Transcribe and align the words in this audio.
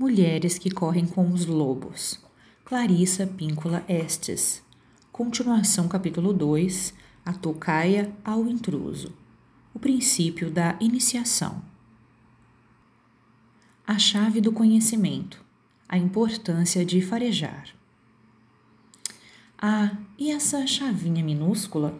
Mulheres 0.00 0.56
que 0.56 0.70
correm 0.70 1.04
com 1.04 1.30
os 1.30 1.44
lobos. 1.44 2.18
Clarissa 2.64 3.26
Píncula 3.26 3.84
Estes. 3.86 4.62
Continuação 5.12 5.88
capítulo 5.88 6.32
2. 6.32 6.94
A 7.22 7.34
tocaia 7.34 8.10
ao 8.24 8.46
intruso. 8.46 9.12
O 9.74 9.78
princípio 9.78 10.50
da 10.50 10.74
iniciação. 10.80 11.62
A 13.86 13.98
chave 13.98 14.40
do 14.40 14.52
conhecimento. 14.52 15.44
A 15.86 15.98
importância 15.98 16.82
de 16.82 17.02
farejar. 17.02 17.68
Ah, 19.58 19.98
e 20.18 20.30
essa 20.30 20.66
chavinha 20.66 21.22
minúscula? 21.22 21.94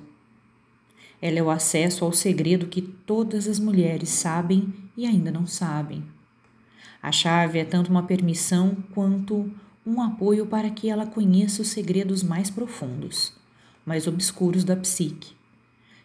Ela 1.20 1.40
é 1.40 1.42
o 1.42 1.50
acesso 1.50 2.06
ao 2.06 2.14
segredo 2.14 2.66
que 2.66 2.80
todas 2.80 3.46
as 3.46 3.58
mulheres 3.58 4.08
sabem 4.08 4.72
e 4.96 5.04
ainda 5.04 5.30
não 5.30 5.46
sabem. 5.46 6.02
A 7.02 7.10
chave 7.10 7.58
é 7.58 7.64
tanto 7.64 7.90
uma 7.90 8.02
permissão 8.02 8.76
quanto 8.94 9.50
um 9.86 10.02
apoio 10.02 10.46
para 10.46 10.70
que 10.70 10.90
ela 10.90 11.06
conheça 11.06 11.62
os 11.62 11.68
segredos 11.68 12.22
mais 12.22 12.50
profundos, 12.50 13.32
mais 13.86 14.06
obscuros 14.06 14.64
da 14.64 14.76
psique. 14.76 15.32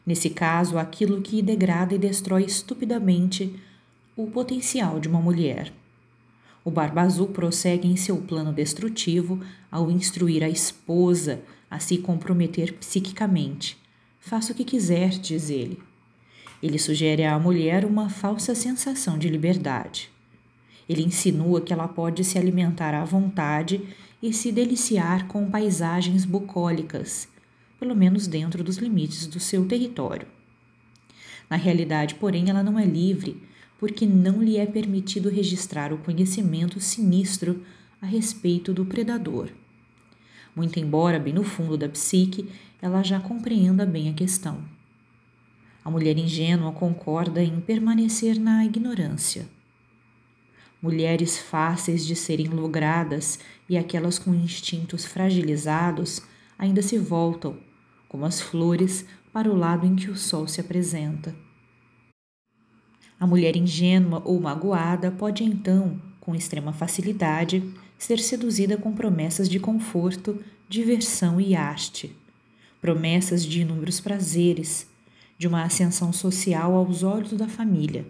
Nesse 0.05 0.29
caso, 0.29 0.77
aquilo 0.77 1.21
que 1.21 1.41
degrada 1.41 1.95
e 1.95 1.97
destrói 1.97 2.43
estupidamente 2.43 3.59
o 4.15 4.27
potencial 4.27 4.99
de 4.99 5.09
uma 5.09 5.19
mulher. 5.19 5.73
O 6.63 6.71
Barba 6.71 7.01
Azul 7.01 7.27
prossegue 7.27 7.87
em 7.87 7.95
seu 7.95 8.17
plano 8.17 8.53
destrutivo 8.53 9.39
ao 9.71 9.91
instruir 9.91 10.43
a 10.43 10.49
esposa 10.49 11.41
a 11.69 11.79
se 11.79 11.97
comprometer 11.97 12.73
psiquicamente. 12.73 13.77
Faça 14.19 14.53
o 14.53 14.55
que 14.55 14.63
quiser, 14.63 15.09
diz 15.09 15.49
ele. 15.49 15.79
Ele 16.63 16.79
sugere 16.79 17.23
à 17.23 17.37
mulher 17.37 17.85
uma 17.85 18.09
falsa 18.09 18.55
sensação 18.55 19.19
de 19.19 19.29
liberdade. 19.29 20.09
Ele 20.87 21.03
insinua 21.03 21.61
que 21.61 21.73
ela 21.73 21.87
pode 21.87 22.23
se 22.23 22.37
alimentar 22.37 22.93
à 22.93 23.03
vontade 23.03 23.81
e 24.21 24.31
se 24.33 24.51
deliciar 24.51 25.27
com 25.27 25.49
paisagens 25.49 26.25
bucólicas, 26.25 27.27
pelo 27.79 27.95
menos 27.95 28.27
dentro 28.27 28.63
dos 28.63 28.77
limites 28.77 29.27
do 29.27 29.39
seu 29.39 29.67
território. 29.67 30.27
Na 31.49 31.55
realidade, 31.55 32.15
porém, 32.15 32.49
ela 32.49 32.63
não 32.63 32.79
é 32.79 32.85
livre 32.85 33.41
porque 33.79 34.05
não 34.05 34.41
lhe 34.41 34.57
é 34.57 34.65
permitido 34.65 35.29
registrar 35.29 35.91
o 35.91 35.97
conhecimento 35.97 36.79
sinistro 36.79 37.63
a 38.01 38.05
respeito 38.05 38.73
do 38.73 38.85
predador. 38.85 39.49
Muito 40.55 40.79
embora, 40.79 41.19
bem 41.19 41.33
no 41.33 41.43
fundo 41.43 41.77
da 41.77 41.89
psique, 41.89 42.49
ela 42.81 43.03
já 43.03 43.19
compreenda 43.19 43.85
bem 43.85 44.09
a 44.09 44.13
questão. 44.13 44.59
A 45.83 45.91
mulher 45.91 46.17
ingênua 46.17 46.71
concorda 46.71 47.43
em 47.43 47.59
permanecer 47.59 48.39
na 48.39 48.65
ignorância. 48.65 49.47
Mulheres 50.85 51.39
fáceis 51.39 52.05
de 52.05 52.15
serem 52.15 52.45
logradas 52.45 53.39
e 53.67 53.75
aquelas 53.75 54.19
com 54.19 54.35
instintos 54.35 55.03
fragilizados 55.03 56.21
ainda 56.59 56.83
se 56.83 56.99
voltam, 56.99 57.57
como 58.07 58.23
as 58.23 58.39
flores, 58.39 59.03
para 59.33 59.49
o 59.49 59.55
lado 59.55 59.87
em 59.87 59.95
que 59.95 60.11
o 60.11 60.15
sol 60.15 60.47
se 60.47 60.61
apresenta. 60.61 61.35
A 63.19 63.25
mulher 63.25 63.55
ingênua 63.55 64.21
ou 64.23 64.39
magoada 64.39 65.09
pode 65.09 65.43
então, 65.43 65.99
com 66.19 66.35
extrema 66.35 66.71
facilidade, 66.71 67.63
ser 67.97 68.19
seduzida 68.19 68.77
com 68.77 68.93
promessas 68.93 69.49
de 69.49 69.59
conforto, 69.59 70.39
diversão 70.69 71.41
e 71.41 71.55
haste, 71.55 72.15
promessas 72.79 73.43
de 73.43 73.61
inúmeros 73.61 73.99
prazeres, 73.99 74.87
de 75.35 75.47
uma 75.47 75.63
ascensão 75.63 76.13
social 76.13 76.75
aos 76.75 77.01
olhos 77.01 77.33
da 77.33 77.47
família, 77.47 78.05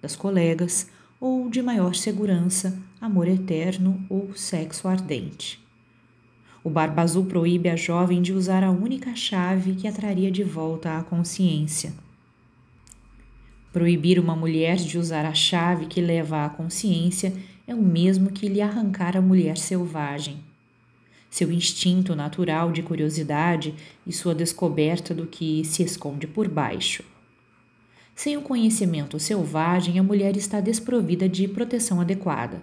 das 0.00 0.16
colegas 0.16 0.88
ou 1.20 1.48
de 1.48 1.62
maior 1.62 1.94
segurança, 1.94 2.78
amor 3.00 3.28
eterno 3.28 4.04
ou 4.08 4.34
sexo 4.34 4.88
ardente. 4.88 5.58
O 6.62 6.70
Barba 6.70 7.02
Azul 7.02 7.26
proíbe 7.26 7.68
a 7.68 7.76
jovem 7.76 8.22
de 8.22 8.32
usar 8.32 8.64
a 8.64 8.70
única 8.70 9.14
chave 9.14 9.74
que 9.74 9.86
a 9.86 9.92
traria 9.92 10.30
de 10.30 10.42
volta 10.42 10.96
à 10.96 11.02
consciência 11.02 11.92
Proibir 13.74 14.20
uma 14.20 14.36
mulher 14.36 14.76
de 14.76 14.96
usar 14.96 15.26
a 15.26 15.34
chave 15.34 15.86
que 15.86 16.00
leva 16.00 16.44
à 16.44 16.48
consciência 16.48 17.32
é 17.66 17.74
o 17.74 17.82
mesmo 17.82 18.30
que 18.30 18.48
lhe 18.48 18.60
arrancar 18.60 19.16
a 19.16 19.20
mulher 19.20 19.58
selvagem. 19.58 20.36
Seu 21.28 21.50
instinto 21.50 22.14
natural 22.14 22.70
de 22.70 22.84
curiosidade 22.84 23.74
e 24.06 24.12
sua 24.12 24.32
descoberta 24.32 25.12
do 25.12 25.26
que 25.26 25.64
se 25.64 25.82
esconde 25.82 26.24
por 26.24 26.46
baixo. 26.46 27.02
Sem 28.14 28.36
o 28.36 28.42
conhecimento 28.42 29.18
selvagem, 29.18 29.98
a 29.98 30.02
mulher 30.02 30.36
está 30.36 30.60
desprovida 30.60 31.28
de 31.28 31.48
proteção 31.48 32.00
adequada. 32.00 32.62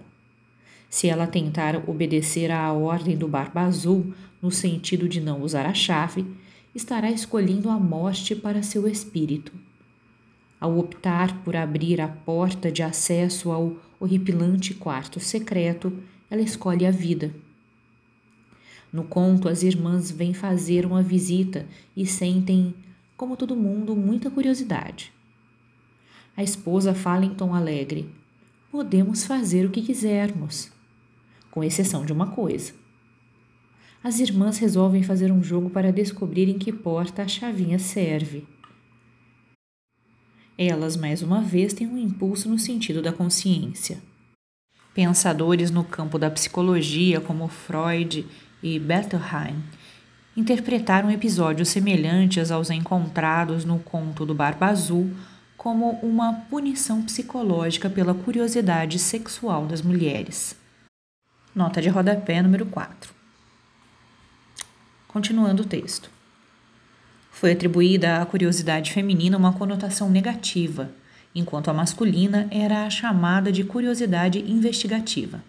Se 0.88 1.08
ela 1.08 1.26
tentar 1.26 1.88
obedecer 1.88 2.50
à 2.50 2.72
ordem 2.72 3.16
do 3.16 3.28
Barba 3.28 3.62
Azul, 3.62 4.12
no 4.40 4.50
sentido 4.50 5.08
de 5.08 5.20
não 5.20 5.42
usar 5.42 5.66
a 5.66 5.74
chave, 5.74 6.26
estará 6.74 7.10
escolhendo 7.10 7.68
a 7.68 7.78
morte 7.78 8.34
para 8.34 8.62
seu 8.62 8.88
espírito 8.88 9.52
ao 10.62 10.78
optar 10.78 11.42
por 11.42 11.56
abrir 11.56 12.00
a 12.00 12.06
porta 12.06 12.70
de 12.70 12.84
acesso 12.84 13.50
ao 13.50 13.74
horripilante 13.98 14.72
quarto 14.72 15.18
secreto, 15.18 15.92
ela 16.30 16.40
escolhe 16.40 16.86
a 16.86 16.90
vida. 16.92 17.34
No 18.92 19.02
conto, 19.02 19.48
as 19.48 19.64
irmãs 19.64 20.12
vêm 20.12 20.32
fazer 20.32 20.86
uma 20.86 21.02
visita 21.02 21.66
e 21.96 22.06
sentem, 22.06 22.72
como 23.16 23.36
todo 23.36 23.56
mundo, 23.56 23.96
muita 23.96 24.30
curiosidade. 24.30 25.12
A 26.36 26.42
esposa 26.42 26.94
fala 26.94 27.24
em 27.24 27.34
tom 27.34 27.54
alegre: 27.54 28.10
Podemos 28.70 29.24
fazer 29.24 29.66
o 29.66 29.70
que 29.70 29.82
quisermos, 29.82 30.70
com 31.50 31.62
exceção 31.62 32.06
de 32.06 32.12
uma 32.12 32.28
coisa. 32.28 32.72
As 34.02 34.18
irmãs 34.18 34.58
resolvem 34.58 35.02
fazer 35.02 35.30
um 35.30 35.42
jogo 35.42 35.70
para 35.70 35.92
descobrir 35.92 36.48
em 36.48 36.58
que 36.58 36.72
porta 36.72 37.22
a 37.22 37.28
chavinha 37.28 37.78
serve. 37.78 38.44
Elas, 40.58 40.96
mais 40.96 41.22
uma 41.22 41.40
vez, 41.40 41.72
têm 41.72 41.86
um 41.86 41.98
impulso 41.98 42.48
no 42.48 42.58
sentido 42.58 43.00
da 43.00 43.12
consciência. 43.12 43.98
Pensadores 44.94 45.70
no 45.70 45.84
campo 45.84 46.18
da 46.18 46.30
psicologia, 46.30 47.20
como 47.20 47.48
Freud 47.48 48.26
e 48.62 48.78
Bettelheim, 48.78 49.62
interpretaram 50.36 51.10
episódios 51.10 51.68
semelhantes 51.68 52.50
aos 52.50 52.70
encontrados 52.70 53.64
no 53.64 53.78
conto 53.78 54.26
do 54.26 54.34
Barba 54.34 54.66
Azul 54.66 55.10
como 55.62 55.92
uma 56.02 56.32
punição 56.50 57.02
psicológica 57.02 57.88
pela 57.88 58.12
curiosidade 58.12 58.98
sexual 58.98 59.64
das 59.64 59.80
mulheres. 59.80 60.56
Nota 61.54 61.80
de 61.80 61.88
rodapé 61.88 62.42
número 62.42 62.66
4. 62.66 63.14
Continuando 65.06 65.62
o 65.62 65.64
texto. 65.64 66.10
Foi 67.30 67.52
atribuída 67.52 68.20
à 68.20 68.26
curiosidade 68.26 68.90
feminina 68.90 69.38
uma 69.38 69.52
conotação 69.52 70.10
negativa, 70.10 70.90
enquanto 71.32 71.68
a 71.68 71.72
masculina 71.72 72.48
era 72.50 72.84
a 72.84 72.90
chamada 72.90 73.52
de 73.52 73.62
curiosidade 73.62 74.40
investigativa. 74.40 75.44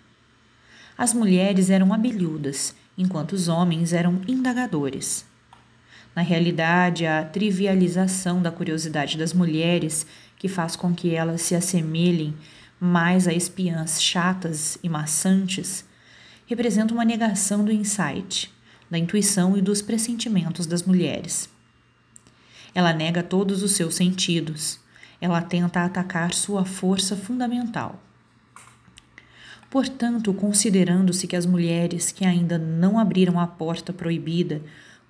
As 0.95 1.11
mulheres 1.11 1.71
eram 1.71 1.91
abelhudas, 1.91 2.75
enquanto 2.95 3.33
os 3.33 3.47
homens 3.47 3.93
eram 3.93 4.21
indagadores. 4.27 5.25
Na 6.15 6.21
realidade, 6.21 7.05
a 7.05 7.23
trivialização 7.23 8.41
da 8.41 8.51
curiosidade 8.51 9.17
das 9.17 9.33
mulheres, 9.33 10.05
que 10.37 10.47
faz 10.47 10.75
com 10.75 10.93
que 10.93 11.15
elas 11.15 11.41
se 11.41 11.55
assemelhem 11.55 12.35
mais 12.79 13.27
a 13.27 13.33
espiãs 13.33 14.01
chatas 14.01 14.77
e 14.83 14.89
maçantes, 14.89 15.85
representa 16.45 16.93
uma 16.93 17.05
negação 17.05 17.63
do 17.63 17.71
insight, 17.71 18.53
da 18.89 18.97
intuição 18.97 19.57
e 19.57 19.61
dos 19.61 19.81
pressentimentos 19.81 20.67
das 20.67 20.83
mulheres. 20.83 21.49
Ela 22.75 22.93
nega 22.93 23.23
todos 23.23 23.63
os 23.63 23.71
seus 23.71 23.95
sentidos. 23.95 24.79
Ela 25.21 25.41
tenta 25.41 25.83
atacar 25.83 26.33
sua 26.33 26.65
força 26.65 27.15
fundamental. 27.15 28.01
Portanto, 29.69 30.33
considerando-se 30.33 31.25
que 31.25 31.35
as 31.35 31.45
mulheres 31.45 32.11
que 32.11 32.25
ainda 32.25 32.57
não 32.57 32.99
abriram 32.99 33.39
a 33.39 33.47
porta 33.47 33.93
proibida 33.93 34.61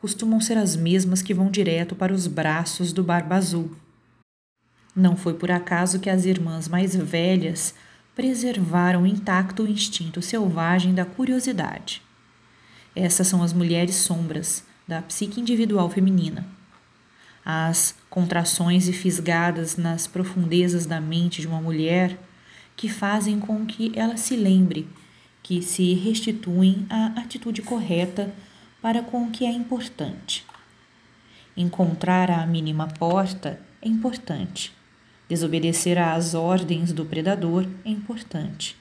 costumam 0.03 0.41
ser 0.41 0.57
as 0.57 0.75
mesmas 0.75 1.21
que 1.21 1.33
vão 1.33 1.49
direto 1.49 1.95
para 1.95 2.13
os 2.13 2.27
braços 2.27 2.91
do 2.91 3.01
Barba 3.01 3.37
Azul. 3.37 3.71
Não 4.93 5.15
foi 5.15 5.33
por 5.33 5.49
acaso 5.49 5.97
que 5.97 6.09
as 6.09 6.25
irmãs 6.25 6.67
mais 6.67 6.93
velhas 6.93 7.73
preservaram 8.13 9.07
intacto 9.07 9.63
o 9.63 9.67
instinto 9.67 10.21
selvagem 10.21 10.93
da 10.93 11.05
curiosidade. 11.05 12.01
Essas 12.93 13.27
são 13.27 13.41
as 13.41 13.53
mulheres 13.53 13.95
sombras 13.95 14.65
da 14.85 15.01
psique 15.01 15.39
individual 15.39 15.89
feminina 15.89 16.45
as 17.45 17.95
contrações 18.09 18.89
e 18.89 18.93
fisgadas 18.93 19.77
nas 19.77 20.05
profundezas 20.05 20.85
da 20.85 20.99
mente 20.99 21.39
de 21.39 21.47
uma 21.47 21.61
mulher 21.61 22.19
que 22.75 22.89
fazem 22.89 23.39
com 23.39 23.65
que 23.65 23.93
ela 23.95 24.17
se 24.17 24.35
lembre 24.35 24.85
que 25.41 25.61
se 25.61 25.93
restituem 25.93 26.85
à 26.89 27.21
atitude 27.21 27.61
correta 27.61 28.33
para 28.83 29.01
com 29.01 29.23
o 29.23 29.31
que 29.31 29.45
é 29.45 29.49
importante. 29.49 30.45
Encontrar 31.55 32.29
a 32.29 32.45
mínima 32.45 32.85
porta 32.85 33.57
é 33.81 33.87
importante. 33.87 34.73
Desobedecer 35.29 35.97
às 35.97 36.33
ordens 36.33 36.91
do 36.91 37.05
predador 37.05 37.65
é 37.85 37.89
importante. 37.89 38.75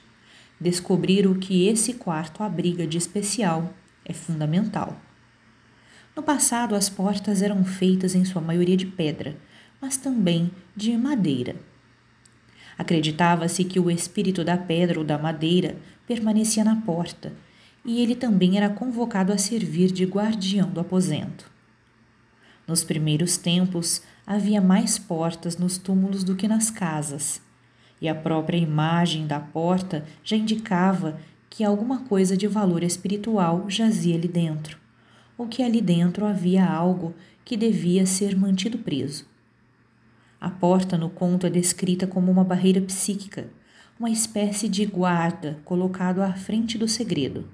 descobrir 0.59 1.25
o 1.25 1.35
que 1.35 1.67
esse 1.67 1.93
quarto 1.93 2.43
abriga 2.43 2.85
de 2.85 2.97
especial 2.97 3.73
é 4.05 4.13
fundamental. 4.13 4.97
No 6.15 6.21
passado, 6.21 6.75
as 6.75 6.89
portas 6.89 7.41
eram 7.41 7.65
feitas 7.65 8.13
em 8.13 8.23
sua 8.23 8.41
maioria 8.41 8.77
de 8.77 8.85
pedra, 8.85 9.35
mas 9.81 9.97
também 9.97 10.51
de 10.75 10.95
madeira. 10.97 11.55
Acreditava-se 12.77 13.63
que 13.63 13.79
o 13.79 13.89
espírito 13.89 14.43
da 14.43 14.57
pedra 14.57 14.99
ou 14.99 15.05
da 15.05 15.17
madeira 15.17 15.77
permanecia 16.07 16.63
na 16.63 16.77
porta, 16.77 17.33
e 17.85 18.01
ele 18.01 18.15
também 18.15 18.57
era 18.57 18.69
convocado 18.69 19.33
a 19.33 19.37
servir 19.37 19.91
de 19.91 20.05
guardião 20.05 20.69
do 20.69 20.79
aposento. 20.79 21.51
Nos 22.67 22.83
primeiros 22.83 23.37
tempos, 23.37 24.01
havia 24.25 24.61
mais 24.61 24.97
portas 24.97 25.57
nos 25.57 25.77
túmulos 25.77 26.23
do 26.23 26.35
que 26.35 26.47
nas 26.47 26.69
casas, 26.69 27.41
e 27.99 28.07
a 28.07 28.15
própria 28.15 28.57
imagem 28.57 29.27
da 29.27 29.39
porta 29.39 30.05
já 30.23 30.35
indicava 30.35 31.19
que 31.49 31.63
alguma 31.63 31.99
coisa 32.05 32.37
de 32.37 32.47
valor 32.47 32.83
espiritual 32.83 33.69
jazia 33.69 34.15
ali 34.15 34.27
dentro 34.27 34.83
ou 35.37 35.47
que 35.47 35.63
ali 35.63 35.81
dentro 35.81 36.25
havia 36.25 36.65
algo 36.65 37.13
que 37.43 37.57
devia 37.57 38.05
ser 38.05 38.37
mantido 38.37 38.77
preso. 38.77 39.25
A 40.39 40.49
porta 40.49 40.97
no 40.97 41.09
conto 41.09 41.47
é 41.47 41.49
descrita 41.49 42.05
como 42.05 42.31
uma 42.31 42.43
barreira 42.43 42.81
psíquica, 42.81 43.49
uma 43.99 44.09
espécie 44.09 44.67
de 44.67 44.85
guarda 44.85 45.59
colocado 45.63 46.21
à 46.21 46.33
frente 46.33 46.77
do 46.77 46.87
segredo. 46.87 47.47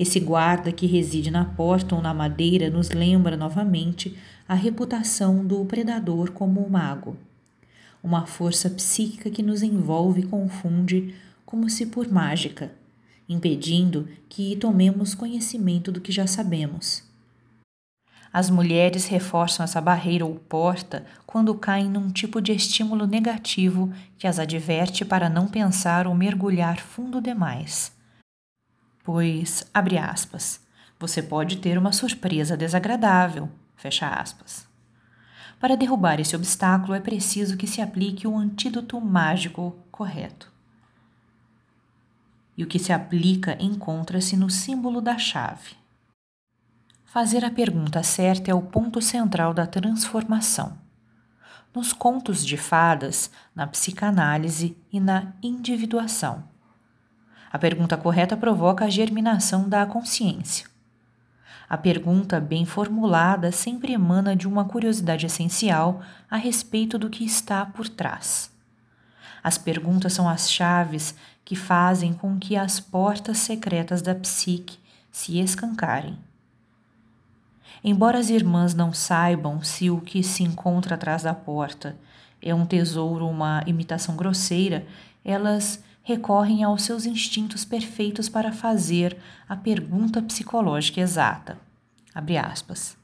Esse 0.00 0.18
guarda 0.18 0.72
que 0.72 0.86
reside 0.86 1.30
na 1.30 1.44
porta 1.44 1.94
ou 1.94 2.00
na 2.00 2.14
madeira 2.14 2.70
nos 2.70 2.88
lembra 2.88 3.36
novamente 3.36 4.16
a 4.48 4.54
reputação 4.54 5.46
do 5.46 5.62
predador 5.66 6.32
como 6.32 6.60
o 6.60 6.70
mago, 6.70 7.16
uma 8.02 8.26
força 8.26 8.70
psíquica 8.70 9.28
que 9.28 9.42
nos 9.42 9.62
envolve 9.62 10.22
e 10.22 10.26
confunde 10.26 11.14
como 11.44 11.68
se 11.68 11.84
por 11.84 12.10
mágica 12.10 12.72
impedindo 13.30 14.08
que 14.28 14.56
tomemos 14.56 15.14
conhecimento 15.14 15.92
do 15.92 16.00
que 16.00 16.10
já 16.10 16.26
sabemos. 16.26 17.04
As 18.32 18.50
mulheres 18.50 19.06
reforçam 19.06 19.62
essa 19.62 19.80
barreira 19.80 20.26
ou 20.26 20.34
porta 20.34 21.04
quando 21.24 21.54
caem 21.54 21.88
num 21.88 22.10
tipo 22.10 22.40
de 22.40 22.52
estímulo 22.52 23.06
negativo 23.06 23.92
que 24.18 24.26
as 24.26 24.40
adverte 24.40 25.04
para 25.04 25.28
não 25.28 25.46
pensar 25.46 26.08
ou 26.08 26.14
mergulhar 26.14 26.80
fundo 26.80 27.20
demais. 27.20 27.99
Pois, 29.02 29.68
abre 29.72 29.98
aspas, 29.98 30.60
você 30.98 31.22
pode 31.22 31.56
ter 31.58 31.78
uma 31.78 31.92
surpresa 31.92 32.56
desagradável, 32.56 33.48
fecha 33.76 34.08
aspas. 34.08 34.68
Para 35.58 35.76
derrubar 35.76 36.20
esse 36.20 36.36
obstáculo 36.36 36.94
é 36.94 37.00
preciso 37.00 37.56
que 37.56 37.66
se 37.66 37.80
aplique 37.80 38.26
o 38.26 38.36
antídoto 38.36 39.00
mágico 39.00 39.76
correto 39.90 40.50
e 42.60 42.62
o 42.62 42.66
que 42.66 42.78
se 42.78 42.92
aplica 42.92 43.56
encontra-se 43.58 44.36
no 44.36 44.50
símbolo 44.50 45.00
da 45.00 45.16
chave. 45.16 45.76
Fazer 47.06 47.42
a 47.42 47.50
pergunta 47.50 48.02
certa 48.02 48.50
é 48.50 48.54
o 48.54 48.60
ponto 48.60 49.00
central 49.00 49.54
da 49.54 49.66
transformação. 49.66 50.76
Nos 51.74 51.94
contos 51.94 52.44
de 52.44 52.58
fadas, 52.58 53.30
na 53.54 53.66
psicanálise 53.66 54.76
e 54.92 55.00
na 55.00 55.32
individuação. 55.42 56.44
A 57.52 57.58
pergunta 57.58 57.96
correta 57.96 58.36
provoca 58.36 58.84
a 58.84 58.90
germinação 58.90 59.68
da 59.68 59.84
consciência. 59.84 60.66
A 61.68 61.76
pergunta 61.76 62.40
bem 62.40 62.64
formulada 62.64 63.50
sempre 63.52 63.92
emana 63.92 64.34
de 64.34 64.46
uma 64.46 64.64
curiosidade 64.64 65.26
essencial 65.26 66.00
a 66.30 66.36
respeito 66.36 66.98
do 66.98 67.10
que 67.10 67.24
está 67.24 67.64
por 67.66 67.88
trás. 67.88 68.50
As 69.42 69.56
perguntas 69.56 70.12
são 70.12 70.28
as 70.28 70.50
chaves 70.50 71.14
que 71.44 71.56
fazem 71.56 72.12
com 72.12 72.38
que 72.38 72.56
as 72.56 72.78
portas 72.78 73.38
secretas 73.38 74.02
da 74.02 74.14
psique 74.14 74.78
se 75.10 75.38
escancarem. 75.38 76.18
Embora 77.82 78.18
as 78.18 78.28
irmãs 78.30 78.74
não 78.74 78.92
saibam 78.92 79.62
se 79.62 79.90
o 79.90 80.00
que 80.00 80.22
se 80.22 80.42
encontra 80.42 80.94
atrás 80.94 81.22
da 81.22 81.34
porta 81.34 81.96
é 82.42 82.54
um 82.54 82.66
tesouro 82.66 83.24
ou 83.24 83.30
uma 83.30 83.62
imitação 83.66 84.16
grosseira, 84.16 84.86
elas 85.24 85.82
recorrem 86.02 86.64
aos 86.64 86.82
seus 86.82 87.06
instintos 87.06 87.64
perfeitos 87.64 88.28
para 88.28 88.52
fazer 88.52 89.16
a 89.48 89.56
pergunta 89.56 90.22
psicológica 90.22 91.00
exata. 91.00 91.58
Abre 92.14 92.36
aspas. 92.38 92.96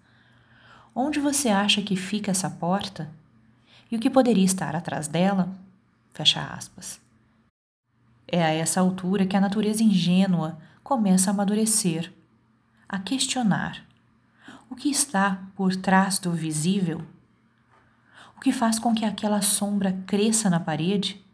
Onde 0.95 1.21
você 1.21 1.49
acha 1.49 1.83
que 1.83 1.95
fica 1.95 2.31
essa 2.31 2.49
porta? 2.49 3.11
E 3.91 3.97
o 3.97 4.01
que 4.01 4.11
poderia 4.11 4.45
estar 4.45 4.75
atrás 4.75 5.07
dela? 5.07 5.55
Fecha 6.13 6.43
aspas. 6.43 7.01
É 8.27 8.43
a 8.43 8.51
essa 8.51 8.81
altura 8.81 9.27
que 9.27 9.37
a 9.37 9.41
natureza 9.41 9.83
ingênua 9.83 10.59
começa 10.83 11.31
a 11.31 11.35
amadurecer, 11.35 12.13
a 12.89 12.99
questionar 12.99 13.85
o 14.71 14.75
que 14.75 14.89
está 14.89 15.43
por 15.55 15.77
trás 15.77 16.19
do 16.19 16.33
visível, 16.33 17.05
o 18.37 18.41
que 18.41 18.53
faz 18.53 18.79
com 18.79 18.95
que 18.95 19.05
aquela 19.05 19.41
sombra 19.43 19.93
cresça 20.07 20.51
na 20.51 20.59
parede. 20.59 21.25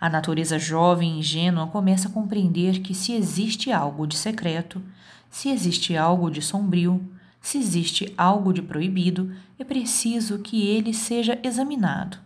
A 0.00 0.08
natureza 0.08 0.58
jovem 0.58 1.16
e 1.16 1.18
ingênua 1.18 1.66
começa 1.66 2.08
a 2.08 2.10
compreender 2.10 2.80
que 2.80 2.94
se 2.94 3.12
existe 3.12 3.72
algo 3.72 4.06
de 4.06 4.16
secreto, 4.16 4.82
se 5.30 5.48
existe 5.48 5.96
algo 5.96 6.30
de 6.30 6.40
sombrio, 6.40 7.02
se 7.40 7.58
existe 7.58 8.12
algo 8.16 8.52
de 8.52 8.62
proibido, 8.62 9.34
é 9.58 9.64
preciso 9.64 10.38
que 10.38 10.66
ele 10.66 10.94
seja 10.94 11.38
examinado 11.42 12.24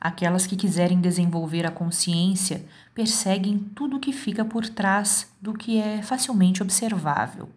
Aquelas 0.00 0.46
que 0.46 0.56
quiserem 0.56 0.98
desenvolver 0.98 1.66
a 1.66 1.70
consciência 1.70 2.64
perseguem 2.94 3.58
tudo 3.58 3.98
o 3.98 4.00
que 4.00 4.14
fica 4.14 4.42
por 4.42 4.66
trás 4.66 5.30
do 5.42 5.52
que 5.52 5.78
é 5.78 6.00
facilmente 6.00 6.62
observável. 6.62 7.50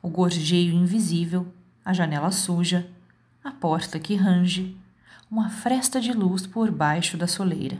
O 0.00 0.08
gorjeio 0.08 0.72
invisível, 0.72 1.52
a 1.84 1.92
janela 1.92 2.30
suja, 2.30 2.88
a 3.44 3.50
porta 3.50 4.00
que 4.00 4.14
range, 4.14 4.74
uma 5.32 5.48
fresta 5.48 5.98
de 5.98 6.12
luz 6.12 6.46
por 6.46 6.70
baixo 6.70 7.16
da 7.16 7.26
soleira. 7.26 7.78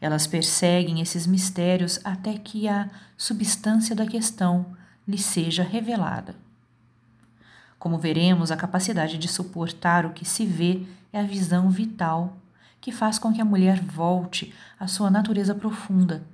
Elas 0.00 0.28
perseguem 0.28 1.00
esses 1.00 1.26
mistérios 1.26 1.98
até 2.04 2.38
que 2.38 2.68
a 2.68 2.88
substância 3.16 3.96
da 3.96 4.06
questão 4.06 4.64
lhe 5.08 5.18
seja 5.18 5.64
revelada. 5.64 6.36
Como 7.80 7.98
veremos, 7.98 8.52
a 8.52 8.56
capacidade 8.56 9.18
de 9.18 9.26
suportar 9.26 10.06
o 10.06 10.12
que 10.12 10.24
se 10.24 10.46
vê 10.46 10.86
é 11.12 11.18
a 11.18 11.24
visão 11.24 11.68
vital 11.68 12.36
que 12.80 12.92
faz 12.92 13.18
com 13.18 13.32
que 13.32 13.40
a 13.40 13.44
mulher 13.44 13.82
volte 13.82 14.54
à 14.78 14.86
sua 14.86 15.10
natureza 15.10 15.52
profunda, 15.52 16.24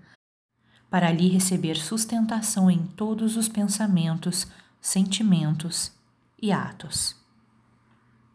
para 0.91 1.08
ali 1.08 1.29
receber 1.29 1.77
sustentação 1.77 2.70
em 2.70 2.86
todos 2.86 3.39
os 3.39 3.48
pensamentos, 3.48 4.46
sentimentos 4.79 5.91
e 6.39 6.53
atos. 6.53 7.21